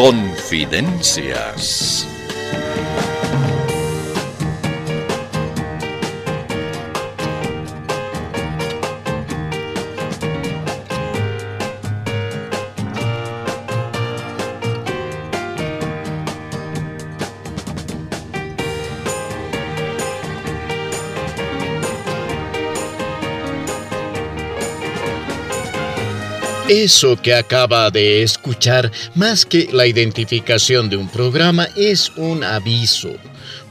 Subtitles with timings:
[0.00, 2.08] Confidencias.
[26.70, 33.10] Eso que acaba de escuchar, más que la identificación de un programa, es un aviso,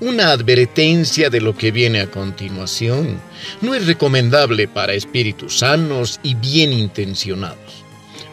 [0.02, 3.22] una advertencia de lo que viene a continuación.
[3.62, 7.86] No es recomendable para espíritus sanos y bien intencionados.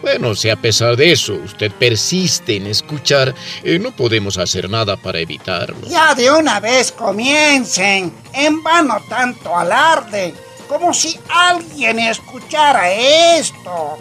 [0.02, 4.96] Bueno, si a pesar de eso usted persiste en escuchar, eh, no podemos hacer nada
[4.96, 5.86] para evitarlo.
[5.86, 8.12] Ya de una vez comiencen.
[8.32, 10.34] En vano tanto alarde.
[10.66, 13.96] Como si alguien escuchara esto.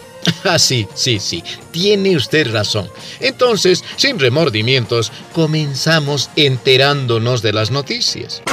[0.56, 2.88] Ah, sí, sí, sí, tiene usted razón.
[3.20, 8.44] Entonces, sin remordimientos, comenzamos enterándonos de las noticias.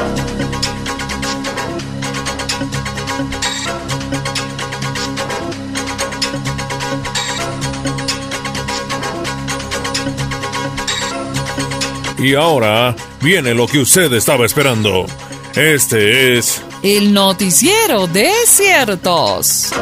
[12.18, 15.06] Y ahora viene lo que usted estaba esperando.
[15.54, 16.62] Este es...
[16.82, 19.72] El noticiero de ciertos.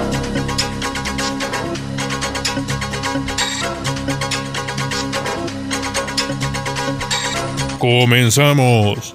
[7.80, 9.14] Comenzamos.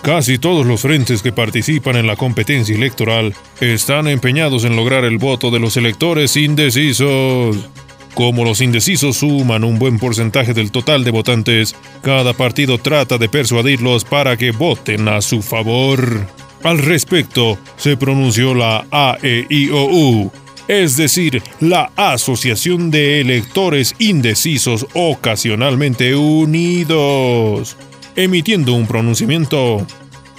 [0.00, 5.18] Casi todos los frentes que participan en la competencia electoral están empeñados en lograr el
[5.18, 7.68] voto de los electores indecisos.
[8.14, 13.28] Como los indecisos suman un buen porcentaje del total de votantes, cada partido trata de
[13.28, 16.26] persuadirlos para que voten a su favor.
[16.62, 20.32] Al respecto, se pronunció la AEIOU,
[20.68, 27.76] es decir, la Asociación de Electores Indecisos Ocasionalmente Unidos
[28.16, 29.86] emitiendo un pronunciamiento.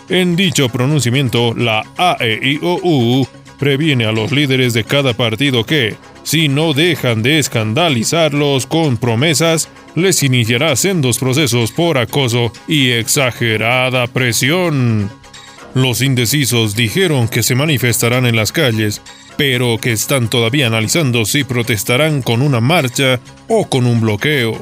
[0.09, 3.27] En dicho pronunciamiento, la AEIOU
[3.57, 9.69] previene a los líderes de cada partido que, si no dejan de escandalizarlos con promesas,
[9.95, 15.09] les iniciará sendos procesos por acoso y exagerada presión.
[15.73, 19.01] Los indecisos dijeron que se manifestarán en las calles,
[19.37, 24.59] pero que están todavía analizando si protestarán con una marcha o con un bloqueo,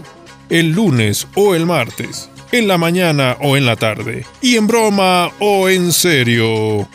[0.50, 5.32] el lunes o el martes en la mañana o en la tarde, y en broma
[5.40, 6.88] o en serio.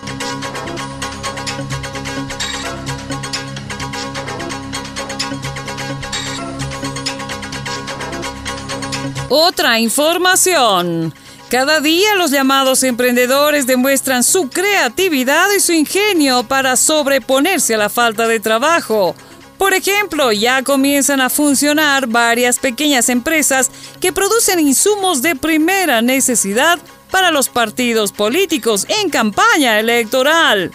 [9.28, 11.12] Otra información.
[11.48, 17.88] Cada día los llamados emprendedores demuestran su creatividad y su ingenio para sobreponerse a la
[17.88, 19.14] falta de trabajo.
[19.58, 23.70] Por ejemplo, ya comienzan a funcionar varias pequeñas empresas
[24.00, 26.78] que producen insumos de primera necesidad
[27.10, 30.72] para los partidos políticos en campaña electoral.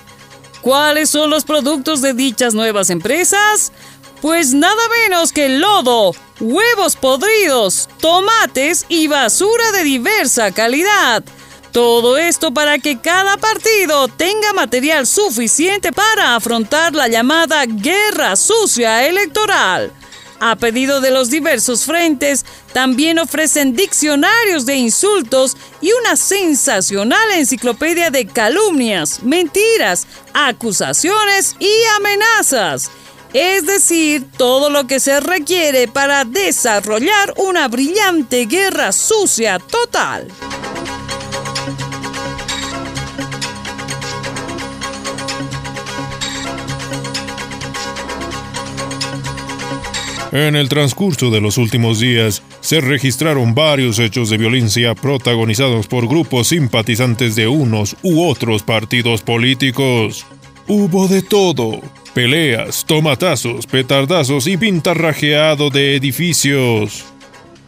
[0.62, 3.72] ¿Cuáles son los productos de dichas nuevas empresas?
[4.22, 11.24] Pues nada menos que lodo, huevos podridos, tomates y basura de diversa calidad.
[11.72, 19.06] Todo esto para que cada partido tenga material suficiente para afrontar la llamada guerra sucia
[19.06, 19.94] electoral.
[20.40, 28.10] A pedido de los diversos frentes, también ofrecen diccionarios de insultos y una sensacional enciclopedia
[28.10, 32.90] de calumnias, mentiras, acusaciones y amenazas.
[33.34, 40.28] Es decir, todo lo que se requiere para desarrollar una brillante guerra sucia total.
[50.32, 56.08] En el transcurso de los últimos días, se registraron varios hechos de violencia protagonizados por
[56.08, 60.28] grupos simpatizantes de unos u otros partidos políticos.
[60.68, 61.82] Hubo de todo.
[62.14, 67.06] Peleas, tomatazos, petardazos y pintarrajeado de edificios.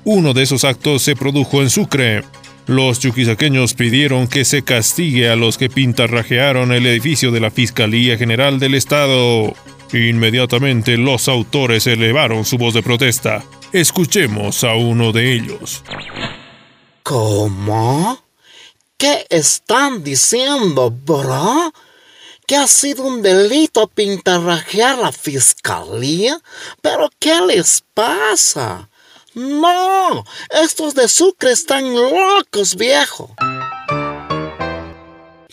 [0.04, 2.24] Uno de esos actos se produjo en Sucre.
[2.68, 8.18] Los chuquisaqueños pidieron que se castigue a los que pintarrajearon el edificio de la Fiscalía
[8.18, 9.56] General del Estado.
[9.94, 13.44] Inmediatamente los autores elevaron su voz de protesta.
[13.74, 15.84] Escuchemos a uno de ellos.
[17.04, 18.24] ¿Cómo?
[18.98, 21.74] ¿Qué están diciendo, bro?
[22.48, 26.40] ¿Que ha sido un delito pintarrajear la fiscalía?
[26.82, 28.90] ¿Pero qué les pasa?
[29.34, 33.34] No, estos de Sucre están locos, viejo.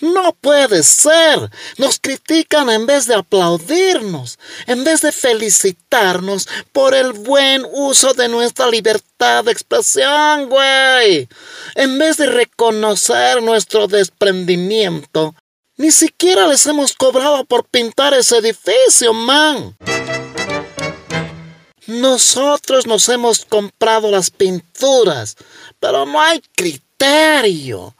[0.00, 1.50] No puede ser.
[1.76, 8.28] Nos critican en vez de aplaudirnos, en vez de felicitarnos por el buen uso de
[8.28, 11.28] nuestra libertad de expresión, güey.
[11.74, 15.34] En vez de reconocer nuestro desprendimiento,
[15.76, 19.76] ni siquiera les hemos cobrado por pintar ese edificio, man.
[21.86, 25.36] Nosotros nos hemos comprado las pinturas,
[25.80, 27.94] pero no hay criterio.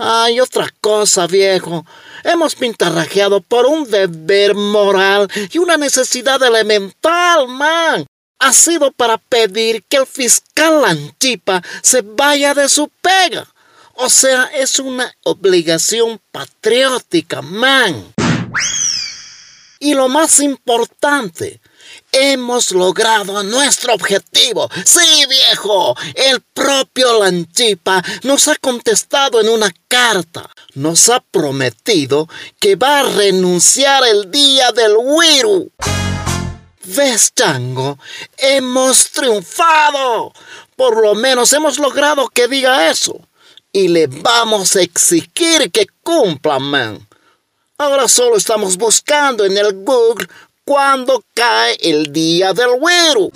[0.00, 1.84] Hay otra cosa, viejo.
[2.22, 8.06] Hemos pintarrajeado por un deber moral y una necesidad elemental, man.
[8.38, 13.52] Ha sido para pedir que el fiscal Lanchipa se vaya de su pega.
[13.94, 18.14] O sea, es una obligación patriótica, man.
[19.80, 21.60] Y lo más importante,
[22.12, 24.68] Hemos logrado nuestro objetivo.
[24.84, 25.94] Sí, viejo.
[26.14, 30.50] El propio Lanchipa nos ha contestado en una carta.
[30.74, 32.28] Nos ha prometido
[32.60, 35.70] que va a renunciar el día del Wiru.
[36.84, 37.98] ¿Ves, Chango?
[38.38, 40.32] Hemos triunfado.
[40.76, 43.20] Por lo menos hemos logrado que diga eso.
[43.70, 47.07] Y le vamos a exigir que cumpla, man.
[47.80, 50.26] Ahora solo estamos buscando en el Google
[50.64, 53.30] cuando cae el día del güero.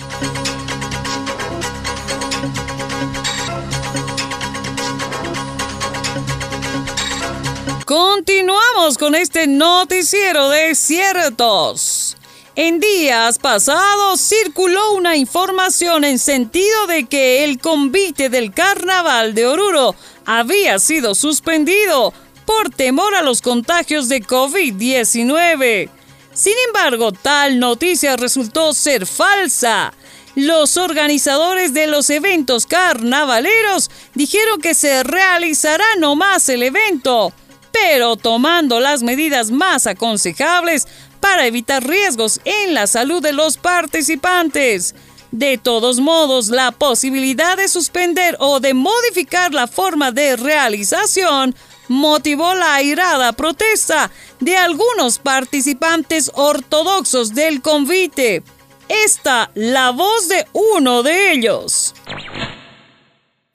[7.86, 12.16] Continuamos con este noticiero de ciertos.
[12.56, 19.46] En días pasados circuló una información en sentido de que el convite del carnaval de
[19.46, 19.94] Oruro
[20.26, 22.12] había sido suspendido
[22.44, 25.88] por temor a los contagios de COVID-19.
[26.34, 29.92] Sin embargo, tal noticia resultó ser falsa.
[30.34, 37.34] Los organizadores de los eventos carnavaleros dijeron que se realizará nomás el evento,
[37.70, 40.88] pero tomando las medidas más aconsejables
[41.20, 44.94] para evitar riesgos en la salud de los participantes.
[45.32, 51.54] De todos modos, la posibilidad de suspender o de modificar la forma de realización
[51.88, 58.42] motivó la airada protesta de algunos participantes ortodoxos del convite.
[58.88, 61.94] Esta la voz de uno de ellos.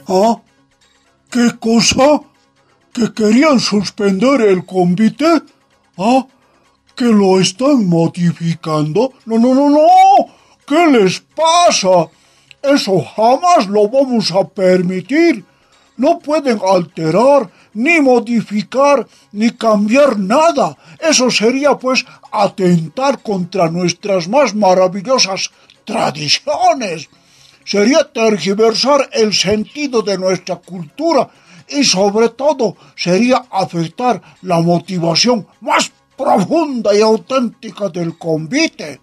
[0.07, 0.37] ¿Ah?
[1.29, 2.21] ¿Qué cosa?
[2.93, 5.41] ¿Que querían suspender el convite?
[5.97, 6.25] ¿Ah?
[6.95, 9.13] ¿Que lo están modificando?
[9.25, 9.87] No, no, no, no.
[10.65, 12.09] ¿Qué les pasa?
[12.61, 15.45] Eso jamás lo vamos a permitir.
[15.95, 20.77] No pueden alterar ni modificar, ni cambiar nada.
[20.99, 25.51] Eso sería pues atentar contra nuestras más maravillosas
[25.85, 27.09] tradiciones.
[27.65, 31.29] Sería tergiversar el sentido de nuestra cultura
[31.69, 39.01] y sobre todo sería afectar la motivación más profunda y auténtica del convite.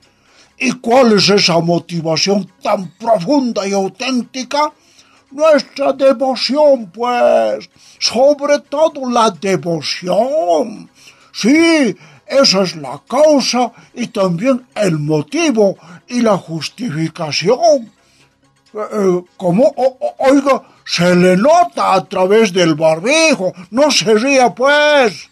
[0.58, 4.72] ¿Y cuál es esa motivación tan profunda y auténtica?
[5.34, 10.88] Nuestra devoción, pues, sobre todo la devoción.
[11.32, 11.96] Sí,
[12.26, 15.76] esa es la causa y también el motivo
[16.06, 17.92] y la justificación.
[18.72, 19.74] Eh, eh, como,
[20.18, 25.28] oiga, se le nota a través del barbijo, no se ría, pues.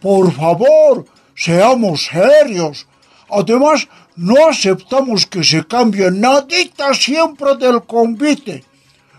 [0.00, 2.86] Por favor, seamos serios.
[3.30, 8.64] Además, no aceptamos que se cambie nadita siempre del convite.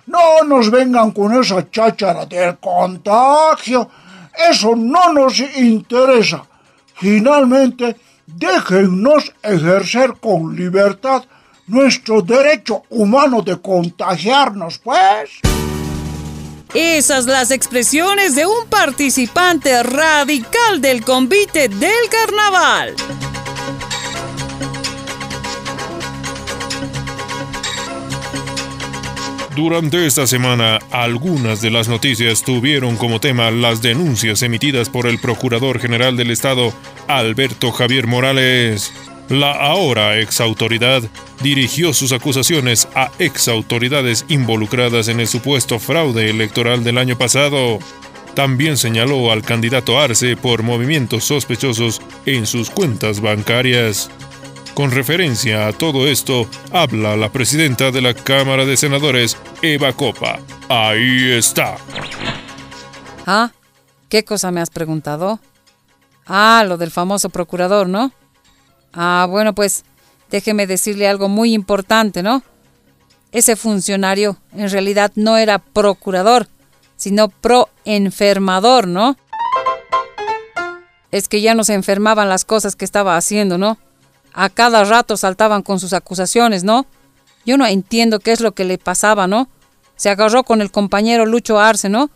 [0.05, 3.89] No nos vengan con esa cháchara del contagio.
[4.49, 6.45] Eso no nos interesa.
[6.95, 7.95] Finalmente,
[8.25, 11.23] déjennos ejercer con libertad
[11.67, 15.29] nuestro derecho humano de contagiarnos, pues.
[16.73, 22.95] Esas las expresiones de un participante radical del convite del carnaval.
[29.55, 35.19] Durante esta semana, algunas de las noticias tuvieron como tema las denuncias emitidas por el
[35.19, 36.73] Procurador General del Estado,
[37.07, 38.91] Alberto Javier Morales.
[39.29, 41.03] La ahora ex autoridad
[41.43, 47.77] dirigió sus acusaciones a ex autoridades involucradas en el supuesto fraude electoral del año pasado.
[48.33, 54.09] También señaló al candidato Arce por movimientos sospechosos en sus cuentas bancarias.
[54.73, 60.39] Con referencia a todo esto, habla la presidenta de la Cámara de Senadores, Eva Copa.
[60.69, 61.77] Ahí está.
[63.25, 63.51] ¿Ah?
[64.09, 65.39] ¿Qué cosa me has preguntado?
[66.25, 68.11] Ah, lo del famoso procurador, ¿no?
[68.93, 69.83] Ah, bueno, pues
[70.31, 72.43] déjeme decirle algo muy importante, ¿no?
[73.31, 76.47] Ese funcionario en realidad no era procurador,
[76.95, 79.17] sino proenfermador, ¿no?
[81.13, 83.77] es que ya no se enfermaban las cosas que estaba haciendo, ¿no?
[84.33, 86.85] A cada rato saltaban con sus acusaciones, ¿no?
[87.45, 89.47] Yo no entiendo qué es lo que le pasaba, ¿no?
[89.95, 92.09] Se agarró con el compañero Lucho Arce, ¿no?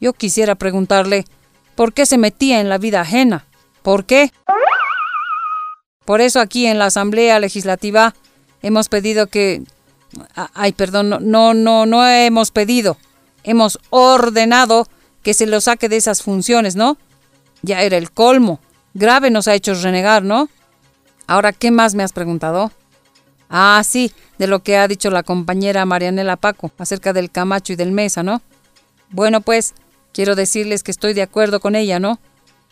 [0.00, 1.26] Yo quisiera preguntarle,
[1.74, 3.44] ¿por qué se metía en la vida ajena?
[3.82, 4.32] ¿Por qué?
[6.04, 8.14] Por eso aquí en la Asamblea Legislativa
[8.62, 9.62] hemos pedido que...
[10.54, 12.96] Ay, perdón, no, no, no hemos pedido.
[13.44, 14.88] Hemos ordenado
[15.22, 16.96] que se lo saque de esas funciones, ¿no?
[17.62, 18.60] Ya era el colmo.
[18.94, 20.48] Grave nos ha hecho renegar, ¿no?
[21.30, 22.72] Ahora, ¿qué más me has preguntado?
[23.48, 27.76] Ah, sí, de lo que ha dicho la compañera Marianela Paco acerca del Camacho y
[27.76, 28.42] del Mesa, ¿no?
[29.10, 29.74] Bueno, pues,
[30.12, 32.18] quiero decirles que estoy de acuerdo con ella, ¿no?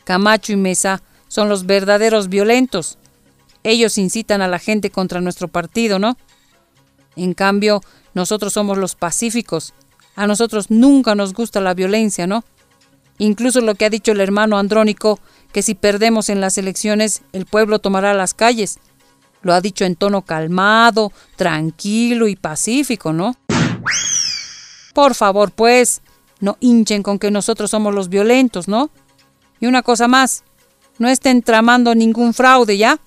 [0.03, 2.99] Camacho y Mesa son los verdaderos violentos.
[3.63, 6.17] Ellos incitan a la gente contra nuestro partido, ¿no?
[7.15, 7.81] En cambio,
[8.13, 9.73] nosotros somos los pacíficos.
[10.17, 12.43] A nosotros nunca nos gusta la violencia, ¿no?
[13.19, 15.21] Incluso lo que ha dicho el hermano Andrónico,
[15.53, 18.79] que si perdemos en las elecciones, el pueblo tomará las calles.
[19.43, 23.37] Lo ha dicho en tono calmado, tranquilo y pacífico, ¿no?
[24.95, 26.03] Por favor, pues,
[26.41, 28.91] no hinchen con que nosotros somos los violentos, ¿no?
[29.61, 30.45] Y una cosa más,
[30.99, 32.99] no estén tramando ningún fraude, ¿ya?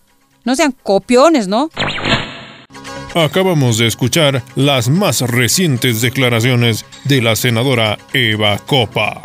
[0.43, 1.69] No sean copiones, ¿no?
[3.13, 9.21] Acabamos de escuchar las más recientes declaraciones de la senadora Eva Copa.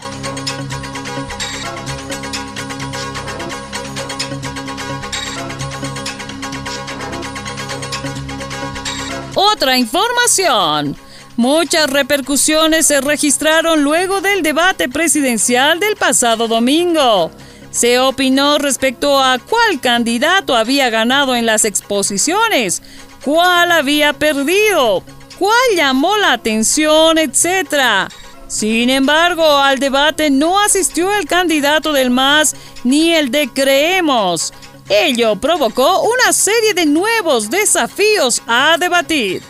[9.56, 10.94] Otra información.
[11.38, 17.30] Muchas repercusiones se registraron luego del debate presidencial del pasado domingo.
[17.70, 22.82] Se opinó respecto a cuál candidato había ganado en las exposiciones,
[23.24, 25.02] cuál había perdido,
[25.38, 28.10] cuál llamó la atención, etc.
[28.48, 34.52] Sin embargo, al debate no asistió el candidato del MAS ni el de Creemos.
[34.88, 39.42] Ello provocó una serie de nuevos desafíos a debatir.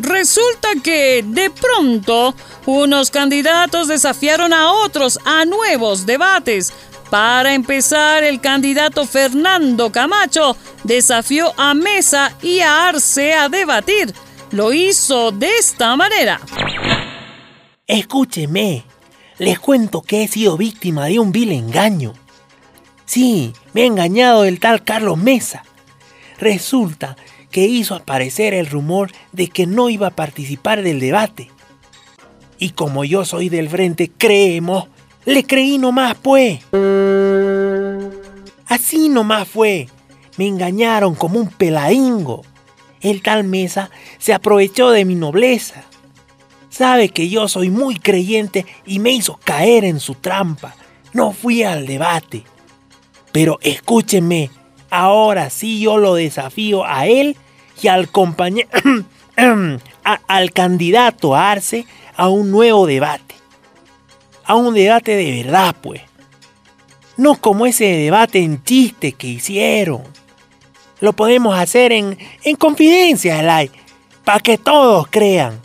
[0.00, 6.72] Resulta que, de pronto, unos candidatos desafiaron a otros a nuevos debates.
[7.10, 14.14] Para empezar, el candidato Fernando Camacho desafió a Mesa y a Arce a debatir.
[14.50, 16.40] Lo hizo de esta manera.
[17.86, 18.84] Escúcheme,
[19.38, 22.14] les cuento que he sido víctima de un vil engaño.
[23.08, 25.64] Sí, me ha engañado el tal Carlos Mesa.
[26.38, 27.16] Resulta
[27.50, 31.50] que hizo aparecer el rumor de que no iba a participar del debate.
[32.58, 34.88] Y como yo soy del frente, creemos,
[35.24, 36.60] le creí nomás, pues.
[38.66, 39.88] Así nomás fue.
[40.36, 42.44] Me engañaron como un peladingo.
[43.00, 45.82] El tal Mesa se aprovechó de mi nobleza.
[46.68, 50.74] Sabe que yo soy muy creyente y me hizo caer en su trampa.
[51.14, 52.44] No fui al debate.
[53.32, 54.50] Pero escúchenme,
[54.90, 57.36] ahora sí yo lo desafío a él
[57.82, 58.68] y al compañero,
[60.26, 63.36] al candidato Arce a un nuevo debate.
[64.44, 66.02] A un debate de verdad, pues.
[67.16, 70.02] No como ese debate en chiste que hicieron.
[71.00, 73.70] Lo podemos hacer en, en confidencia, Elay,
[74.24, 75.60] para que todos crean.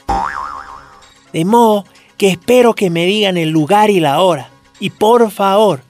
[1.32, 1.86] De modo
[2.18, 4.50] que espero que me digan el lugar y la hora.
[4.80, 5.82] Y por favor,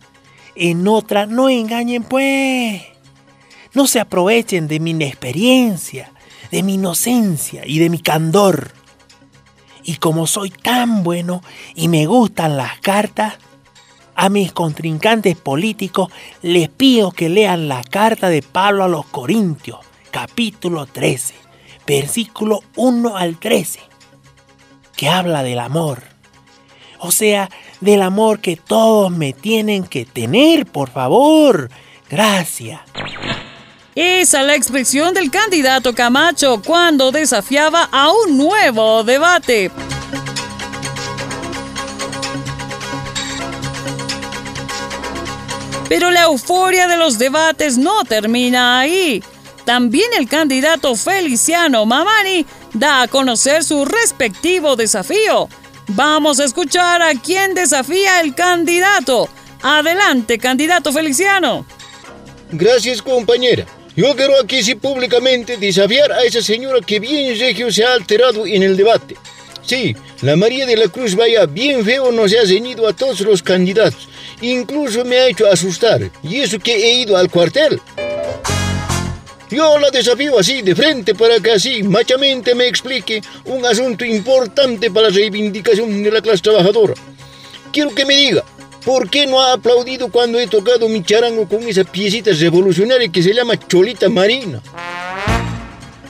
[0.56, 2.82] en otra no engañen pues.
[3.74, 6.12] No se aprovechen de mi inexperiencia,
[6.52, 8.72] de mi inocencia y de mi candor.
[9.84, 11.42] Y como soy tan bueno
[11.76, 13.36] y me gustan las cartas,
[14.16, 19.80] a mis contrincantes políticos les pido que lean la carta de Pablo a los Corintios,
[20.12, 21.34] capítulo 13,
[21.88, 23.80] versículo 1 al 13,
[24.96, 26.04] que habla del amor.
[27.00, 27.50] O sea,
[27.82, 31.70] del amor que todos me tienen que tener, por favor.
[32.10, 32.82] Gracias.
[33.96, 39.70] Esa es la expresión del candidato Camacho cuando desafiaba a un nuevo debate.
[45.88, 49.24] Pero la euforia de los debates no termina ahí.
[49.64, 55.48] También el candidato Feliciano Mamani da a conocer su respectivo desafío.
[55.88, 59.30] Vamos a escuchar a quién desafía el candidato.
[59.62, 61.66] Adelante, candidato Feliciano.
[62.52, 63.66] Gracias, compañera.
[63.96, 68.46] Yo quiero aquí sí públicamente desafiar a esa señora que bien regio se ha alterado
[68.46, 69.16] en el debate.
[69.62, 73.44] Sí, la María de la Cruz vaya bien feo nos ha ceñido a todos los
[73.44, 74.10] candidatos.
[74.42, 76.12] Incluso me ha hecho asustar.
[76.22, 77.80] Y eso que he ido al cuartel.
[79.54, 84.90] Yo la desafío así de frente para que así machamente me explique un asunto importante
[84.90, 86.96] para la reivindicación de la clase trabajadora.
[87.72, 88.44] Quiero que me diga,
[88.84, 93.22] ¿Por qué no ha aplaudido cuando he tocado mi charango con esa piecita revolucionaria que
[93.22, 94.60] se llama Cholita Marina?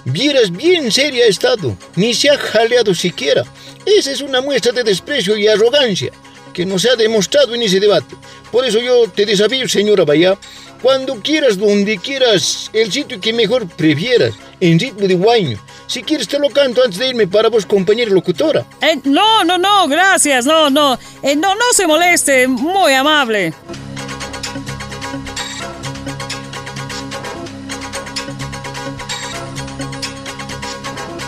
[0.05, 3.43] Vieras bien seria ha estado, ni se ha jaleado siquiera.
[3.85, 6.11] Esa es una muestra de desprecio y arrogancia
[6.53, 8.15] que no se ha demostrado en ese debate.
[8.51, 10.37] Por eso yo te desafío, señora Bahía,
[10.83, 15.57] cuando quieras, donde quieras, el sitio que mejor prefieras, en ritmo de guaño.
[15.87, 18.65] Si quieres te lo canto antes de irme para vos, compañera locutora.
[18.81, 23.53] Eh, no, no, no, gracias, no, no, eh, no, no se moleste, muy amable.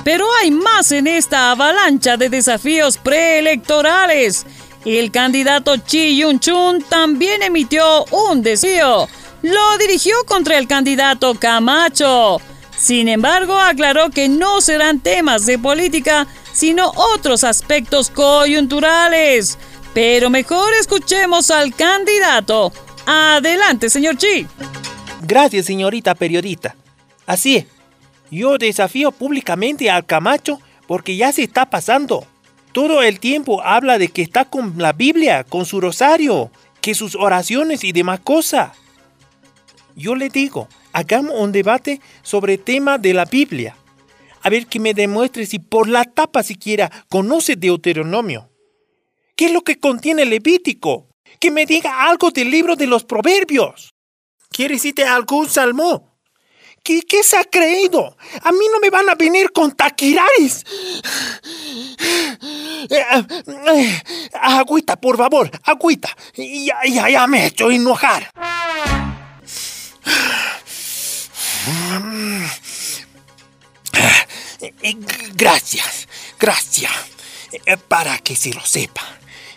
[0.04, 4.46] Pero hay más en esta avalancha de desafíos preelectorales.
[4.84, 9.08] El candidato Chi Yun-chun también emitió un deseo.
[9.46, 12.42] Lo dirigió contra el candidato Camacho.
[12.76, 19.60] Sin embargo, aclaró que no serán temas de política, sino otros aspectos coyunturales.
[19.94, 22.74] Pero mejor escuchemos al candidato.
[23.06, 24.48] Adelante, señor Chi.
[25.22, 26.76] Gracias, señorita periodista.
[27.28, 27.66] Así es.
[28.32, 32.26] Yo desafío públicamente al Camacho porque ya se está pasando.
[32.72, 36.50] Todo el tiempo habla de que está con la Biblia, con su rosario,
[36.82, 38.72] que sus oraciones y demás cosas.
[39.96, 43.78] Yo le digo, hagamos un debate sobre tema de la Biblia.
[44.42, 48.50] A ver que me demuestre si por la tapa siquiera conoce Deuteronomio.
[49.36, 51.08] ¿Qué es lo que contiene Levítico?
[51.40, 53.94] Que me diga algo del libro de los proverbios.
[54.50, 56.16] ¿Quiere decirte algún salmo?
[56.84, 58.16] ¿Qué, ¿Qué, se ha creído?
[58.44, 60.64] A mí no me van a venir con taquiraris.
[64.34, 66.16] agüita, por favor, agüita.
[66.36, 68.30] Ya, ya, ya me he hecho enojar.
[75.36, 76.08] Gracias,
[76.40, 76.92] gracias.
[77.88, 79.02] Para que se lo sepa.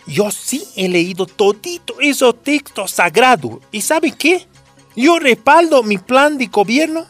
[0.05, 3.59] Yo sí he leído todito esos textos sagrados.
[3.71, 4.47] ¿Y saben qué?
[4.95, 7.05] Yo respaldo mi plan de gobierno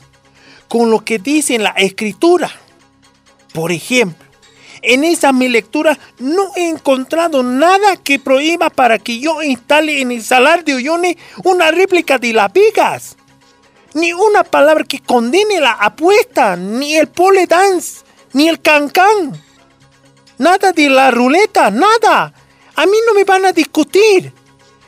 [0.67, 2.51] con lo que dice en la escritura.
[3.53, 4.25] Por ejemplo,
[4.81, 10.11] en esa mi lectura no he encontrado nada que prohíba para que yo instale en
[10.11, 13.17] el salar de Ollone una réplica de las vigas.
[13.93, 18.01] Ni una palabra que condene la apuesta, ni el pole dance,
[18.33, 19.41] ni el cancán.
[20.37, 22.33] Nada de la ruleta, nada.
[22.75, 24.33] A mí no me van a discutir.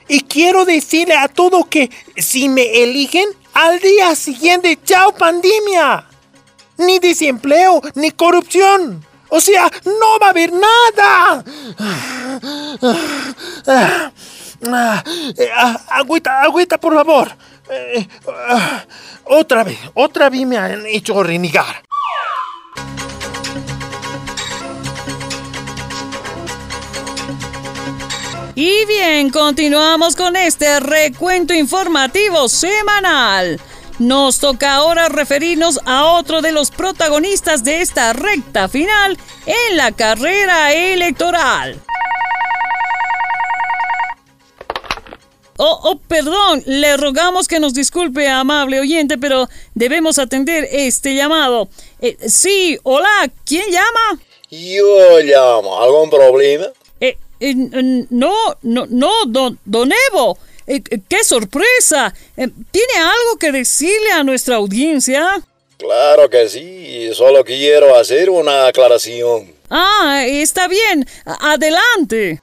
[0.08, 6.08] Y quiero decirle a todos que si me eligen, al día siguiente, chao pandemia.
[6.78, 9.06] Ni desempleo, ni corrupción.
[9.30, 11.44] O sea, no va a haber nada.
[15.90, 17.32] Agüita, agüita, por favor.
[19.26, 21.84] Otra vez, otra vez me han hecho renegar.
[28.56, 33.60] Y bien, continuamos con este recuento informativo semanal.
[33.97, 39.91] Nos toca ahora referirnos a otro de los protagonistas de esta recta final en la
[39.91, 41.80] carrera electoral.
[45.63, 51.69] Oh, oh, perdón, le rogamos que nos disculpe, amable oyente, pero debemos atender este llamado.
[52.02, 54.19] Eh, sí, hola, ¿quién llama?
[54.50, 56.65] Yo llamo, ¿algún problema?
[57.00, 57.54] Eh, eh,
[58.10, 60.39] no, no, no, don, don Evo.
[60.65, 62.12] ¡Qué sorpresa!
[62.36, 65.43] ¿Tiene algo que decirle a nuestra audiencia?
[65.78, 69.54] Claro que sí, solo quiero hacer una aclaración.
[69.69, 71.08] Ah, está bien.
[71.24, 72.41] Adelante.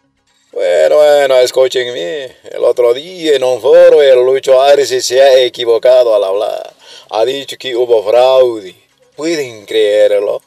[0.51, 2.37] Bueno, bueno, escúchenme.
[2.51, 6.73] El otro día en un foro el Lucho Arce se ha equivocado al hablar.
[7.11, 8.75] Ha dicho que hubo fraude.
[9.15, 10.41] ¿Pueden creerlo?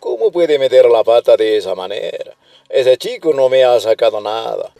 [0.00, 2.34] ¿Cómo puede meter la pata de esa manera?
[2.68, 4.72] Ese chico no me ha sacado nada.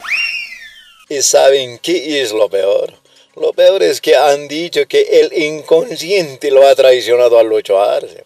[1.07, 2.93] ¿Y saben qué es lo peor?
[3.37, 8.25] Lo peor es que han dicho que el inconsciente lo ha traicionado al Lucho Arce.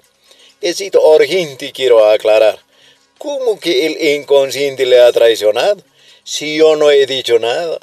[0.59, 2.57] Es urgente quiero aclarar.
[3.19, 5.83] ¿Cómo que el inconsciente le ha traicionado?
[6.23, 7.79] Si yo no he dicho nada?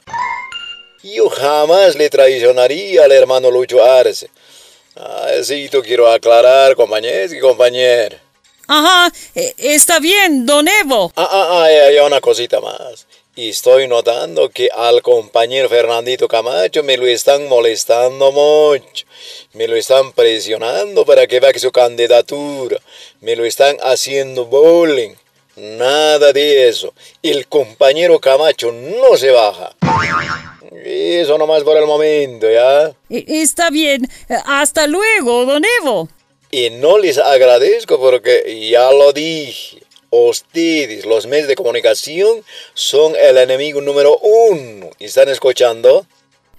[1.03, 4.29] Yo jamás le traicionaría al hermano Lucho Arce.
[4.97, 8.21] Ah, sí, quiero aclarar, compañeros y compañeras.
[8.67, 11.13] Ajá, e, está bien, don Evo.
[11.17, 13.07] Ah, ah, ah, hay una cosita más.
[13.35, 19.07] Y estoy notando que al compañero Fernandito Camacho me lo están molestando mucho.
[19.53, 22.81] Me lo están presionando para que baje su candidatura.
[23.21, 25.15] Me lo están haciendo bullying.
[25.59, 26.95] Nada de eso.
[27.23, 29.75] El compañero Camacho no se baja.
[30.85, 32.93] Eso nomás por el momento, ¿ya?
[33.09, 34.09] Está bien.
[34.47, 36.09] Hasta luego, don Evo.
[36.51, 39.83] Y no les agradezco porque ya lo dije.
[40.11, 42.43] Ustedes, los medios de comunicación,
[42.73, 44.89] son el enemigo número uno.
[44.99, 46.07] ¿Están escuchando?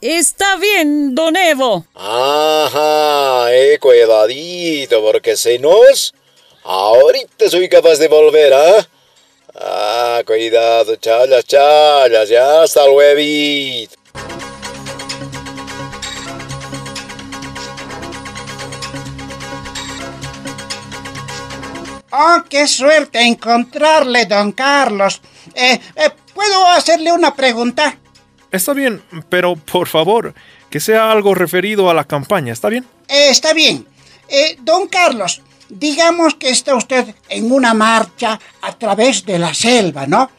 [0.02, 1.86] Está bien, don Evo.
[1.96, 5.74] Ajá, eh, cuidadito, porque si no,
[6.70, 8.88] ahorita soy capaz de volver, ¿ah?
[9.56, 13.92] Ah, cuidado, chalas, chalas, ya hasta luego.
[22.12, 25.22] ¡Oh, qué suerte encontrarle, don Carlos!
[25.56, 27.98] Eh, eh, ¿Puedo hacerle una pregunta?
[28.52, 30.34] Está bien, pero por favor,
[30.70, 32.86] que sea algo referido a la campaña, ¿está bien?
[33.08, 33.88] Eh, está bien.
[34.62, 40.30] don Carlos, digamos que está usted en una marcha a través de la selva, ¿no?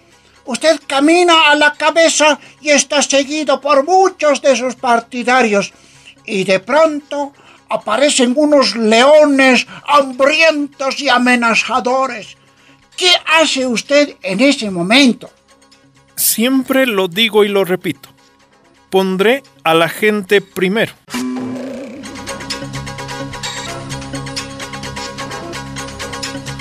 [0.44, 5.72] Usted camina a la cabeza y está seguido por muchos de sus partidarios.
[6.24, 7.32] Y de pronto
[7.68, 12.36] aparecen unos leones hambrientos y amenazadores.
[12.96, 15.30] ¿Qué hace usted en ese momento?
[16.16, 18.08] Siempre lo digo y lo repito.
[18.90, 20.92] Pondré a la gente primero.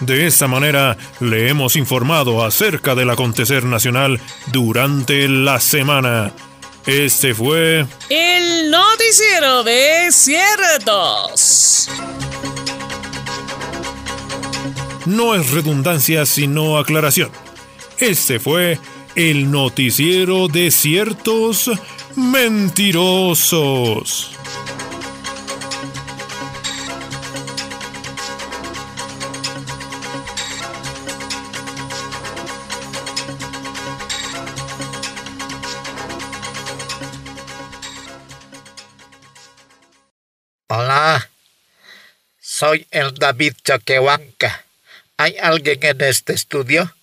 [0.10, 6.34] De esta manera le hemos informado acerca del acontecer nacional durante la semana.
[6.88, 11.92] Este fue el noticiero de ciertos.
[15.06, 17.30] No es redundancia sino aclaración.
[18.00, 18.80] Este fue
[19.14, 21.70] el noticiero de ciertos
[22.16, 23.60] mentirosos.
[42.60, 44.66] Soy el David Choquehuanca.
[45.16, 46.94] ¿Hay alguien en este estudio?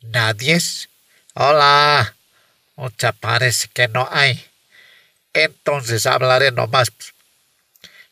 [0.00, 0.60] ¿Nadie?
[1.34, 2.14] Hola.
[2.76, 4.46] Mucha parece que no hay.
[5.32, 6.92] Entonces hablaré nomás.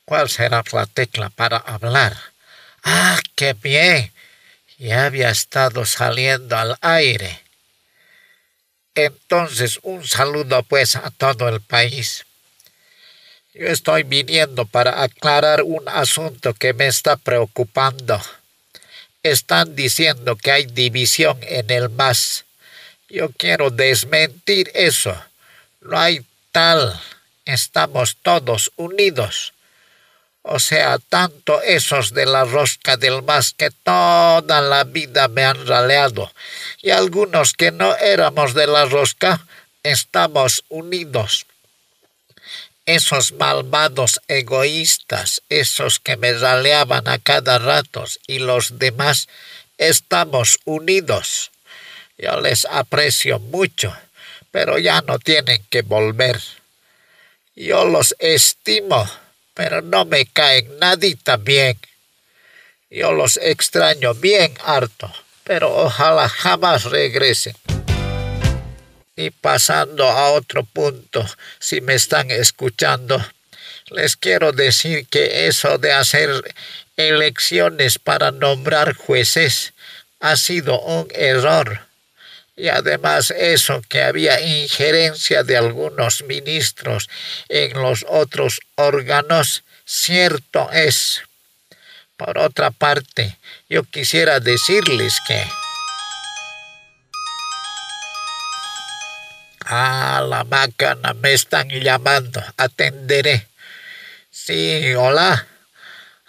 [0.05, 2.16] ¿Cuál será la tecla para hablar?
[2.83, 4.12] Ah, qué bien.
[4.78, 7.40] Ya había estado saliendo al aire.
[8.96, 12.26] Entonces, un saludo pues a todo el país.
[13.54, 18.18] Yo estoy viniendo para aclarar un asunto que me está preocupando.
[19.22, 22.46] Están diciendo que hay división en el MAS.
[23.10, 25.14] Yo quiero desmentir eso.
[25.82, 26.98] No hay tal.
[27.44, 29.52] Estamos todos unidos.
[30.40, 35.66] O sea, tanto esos de la rosca del MAS que toda la vida me han
[35.66, 36.32] raleado
[36.80, 39.46] y algunos que no éramos de la rosca,
[39.82, 41.46] estamos unidos
[42.86, 49.28] esos malvados egoístas, esos que me raleaban a cada rato y los demás,
[49.78, 51.50] estamos unidos.
[52.18, 53.96] Yo les aprecio mucho,
[54.50, 56.40] pero ya no tienen que volver.
[57.54, 59.08] Yo los estimo,
[59.54, 61.78] pero no me caen nadita bien.
[62.90, 65.12] Yo los extraño bien harto,
[65.44, 67.54] pero ojalá jamás regresen.
[69.22, 71.24] Y pasando a otro punto,
[71.61, 73.24] si me están escuchando,
[73.90, 76.28] les quiero decir que eso de hacer
[76.96, 79.74] elecciones para nombrar jueces
[80.18, 81.87] ha sido un error.
[82.56, 87.08] Y además eso que había injerencia de algunos ministros
[87.48, 91.22] en los otros órganos, cierto es.
[92.16, 95.62] Por otra parte, yo quisiera decirles que...
[99.64, 102.42] Ah, la máquina, me están llamando.
[102.57, 103.46] Atenderé.
[104.31, 105.46] Sí, hola.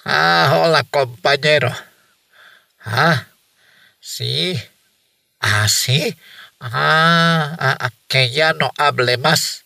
[0.05, 1.73] Ah, hola, compañero.
[2.85, 3.27] Ah,
[3.99, 4.61] sí.
[5.39, 6.15] Ah, sí.
[6.59, 9.63] Ah, ah, que ya no hable más.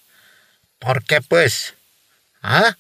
[0.80, 1.74] ¿Por qué, pues?
[2.42, 2.78] Ah,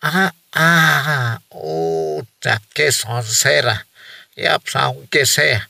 [0.00, 3.86] ah, ah, uta, qué soncera.
[4.34, 5.68] Ya, pues, aunque sea.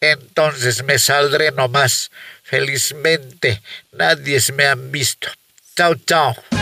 [0.00, 2.10] Entonces me saldré nomás.
[2.42, 5.28] Felizmente nadie me han visto.
[5.76, 6.59] Chao, chao.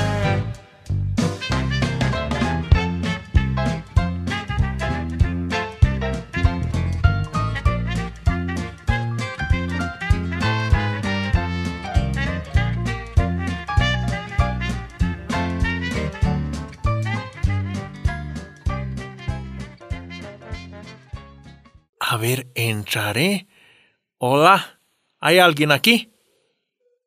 [24.19, 24.81] Hola.
[25.21, 26.13] ¿Hay alguien aquí?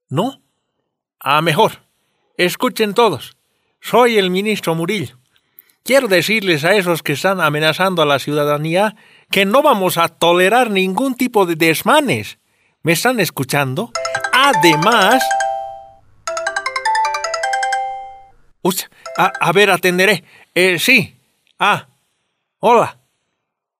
[0.09, 0.41] ¿No?
[1.19, 1.83] Ah, mejor.
[2.37, 3.37] Escuchen todos.
[3.79, 5.17] Soy el ministro Murillo.
[5.83, 8.95] quiero decirles a esos que están amenazando a la ciudadanía
[9.31, 12.37] que no vamos a tolerar ningún tipo de desmanes.
[12.83, 13.91] ¿Me están escuchando?
[14.33, 15.23] Además...
[18.61, 18.75] Uy,
[19.17, 20.23] a, a ver, atenderé.
[20.53, 21.15] Eh, sí.
[21.57, 21.87] Ah,
[22.59, 22.99] hola.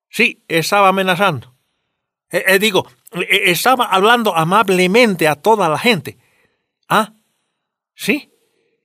[0.09, 1.50] Sí, estaba amenazando.
[2.31, 6.17] Eh, eh, digo, eh, estaba hablando amablemente a toda la gente.
[6.87, 7.13] Ah,
[7.95, 8.31] sí,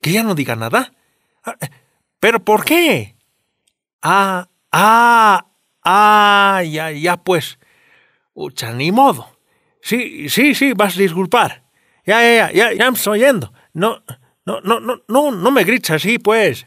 [0.02, 0.92] que ya no diga nada.
[1.44, 1.56] Ah,
[2.18, 3.16] ¿Pero por qué?
[4.02, 5.46] Ah, ah,
[5.84, 7.58] ah, ya, ya pues.
[8.34, 9.38] Ucha, ni modo.
[9.80, 11.64] Sí, sí, sí, vas a disculpar.
[12.04, 13.52] Ya, ya, ya, ya, ya me estoy oyendo.
[13.72, 14.02] No,
[14.44, 16.66] no, no, no, no, no me grites así, pues.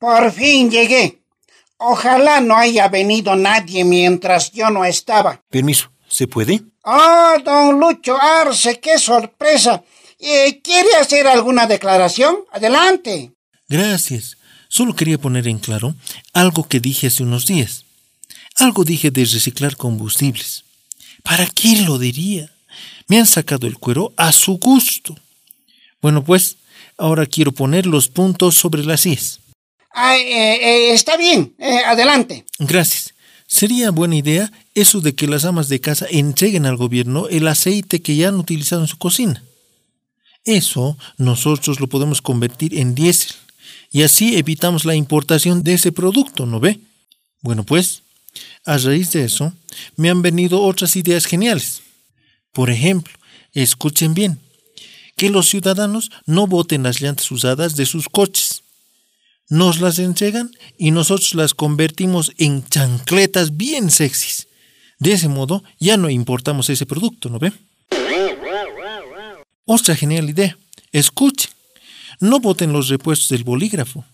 [0.00, 1.20] Por fin llegué.
[1.76, 5.42] Ojalá no haya venido nadie mientras yo no estaba.
[5.50, 6.62] Permiso, ¿se puede?
[6.84, 9.84] ¡Oh, don Lucho Arce, qué sorpresa!
[10.18, 12.38] Eh, ¿Quiere hacer alguna declaración?
[12.50, 13.32] Adelante.
[13.68, 14.38] Gracias.
[14.68, 15.94] Solo quería poner en claro
[16.32, 17.84] algo que dije hace unos días.
[18.56, 20.64] Algo dije de reciclar combustibles.
[21.22, 22.50] ¿Para qué lo diría?
[23.06, 25.14] Me han sacado el cuero a su gusto.
[26.00, 26.56] Bueno, pues,
[26.96, 29.39] ahora quiero poner los puntos sobre las IES.
[29.92, 32.44] Ah, eh, eh, está bien, eh, adelante.
[32.58, 33.14] Gracias.
[33.46, 38.00] Sería buena idea eso de que las amas de casa entreguen al gobierno el aceite
[38.00, 39.42] que ya han utilizado en su cocina.
[40.44, 43.34] Eso nosotros lo podemos convertir en diésel
[43.90, 46.78] y así evitamos la importación de ese producto, ¿no ve?
[47.42, 48.02] Bueno, pues,
[48.64, 49.52] a raíz de eso,
[49.96, 51.82] me han venido otras ideas geniales.
[52.52, 53.12] Por ejemplo,
[53.52, 54.38] escuchen bien,
[55.16, 58.62] que los ciudadanos no boten las llantas usadas de sus coches.
[59.50, 64.46] Nos las entregan y nosotros las convertimos en chancletas bien sexys.
[65.00, 67.52] De ese modo ya no importamos ese producto, ¿no ve?
[69.64, 70.56] Otra genial idea.
[70.92, 71.50] Escuchen.
[72.20, 74.04] No boten los repuestos del bolígrafo.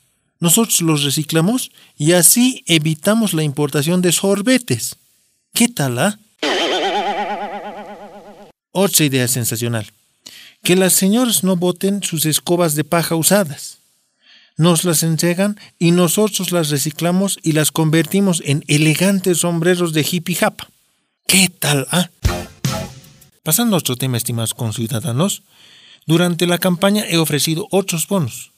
[0.40, 4.96] Nosotros los reciclamos y así evitamos la importación de sorbetes.
[5.52, 6.18] ¿Qué tal, ah?
[8.72, 9.86] Otra idea sensacional.
[10.62, 13.80] Que las señoras no boten sus escobas de paja usadas.
[14.58, 20.36] Nos las entregan y nosotros las reciclamos y las convertimos en elegantes sombreros de hippie
[20.36, 20.68] japa.
[21.26, 22.08] ¿Qué tal, ah?
[23.42, 25.42] Pasando a otro tema, estimados conciudadanos,
[26.06, 28.52] durante la campaña he ofrecido otros bonos.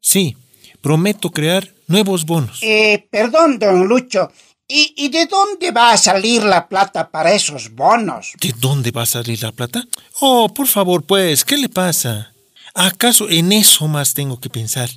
[0.00, 0.36] Sí,
[0.80, 2.58] prometo crear nuevos bonos.
[2.62, 4.32] Eh, perdón, don Lucho.
[4.66, 8.32] ¿Y, ¿Y de dónde va a salir la plata para esos bonos?
[8.40, 9.86] ¿De dónde va a salir la plata?
[10.20, 12.32] Oh, por favor, pues, ¿qué le pasa?
[12.78, 14.90] ¿Acaso en eso más tengo que pensar?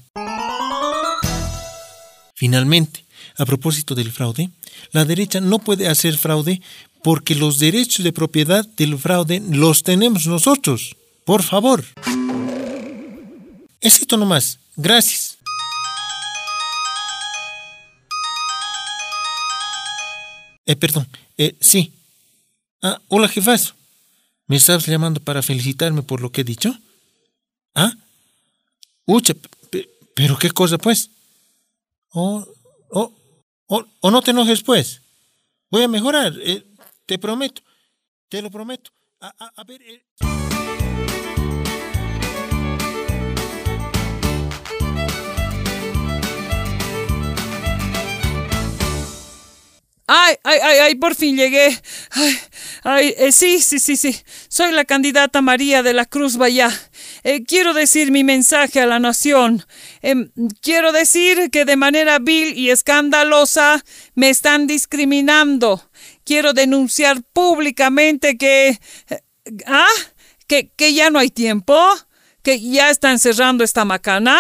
[2.35, 3.05] Finalmente,
[3.37, 4.49] a propósito del fraude,
[4.91, 6.61] la derecha no puede hacer fraude
[7.03, 10.93] porque los derechos de propiedad del fraude los tenemos nosotros.
[11.23, 11.85] Por favor.
[13.79, 14.59] Éxito nomás.
[14.75, 15.37] Gracias.
[20.65, 21.07] Eh, perdón.
[21.37, 21.93] Eh, sí.
[22.81, 23.73] Ah, hola, jefazo.
[24.47, 26.77] ¿Me estabas llamando para felicitarme por lo que he dicho?
[27.79, 27.93] ¿Ah?
[30.15, 31.09] Pero qué cosa, pues.
[32.11, 32.45] Oh,
[32.89, 33.13] oh,
[33.67, 35.01] oh, oh, no te enojes, pues.
[35.71, 36.65] Voy a mejorar, eh,
[37.05, 37.61] te prometo.
[38.27, 38.91] Te lo prometo.
[39.21, 39.81] A, a- a ver.
[39.81, 40.03] eh,
[50.11, 51.67] Ay, ay, ay, ay, por fin llegué.
[52.09, 52.39] Ay,
[52.83, 54.19] ay, eh, sí, sí, sí, sí.
[54.47, 56.71] Soy la candidata María de la Cruz Vallá.
[57.23, 59.63] Eh, quiero decir mi mensaje a la nación.
[60.01, 63.83] Em, quiero decir que de manera vil y escandalosa
[64.15, 65.87] me están discriminando.
[66.23, 68.79] Quiero denunciar públicamente que...
[69.09, 69.19] eh,
[69.67, 69.85] ¿Ah?
[70.47, 71.79] ¿Que, que ya no hay tiempo?
[72.41, 74.39] ¿Que ya están cerrando esta macana?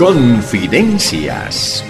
[0.00, 1.84] Confidencias